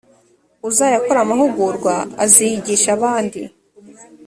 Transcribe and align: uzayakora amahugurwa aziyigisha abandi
uzayakora 0.69 1.19
amahugurwa 1.25 1.93
aziyigisha 2.23 2.89
abandi 2.97 3.41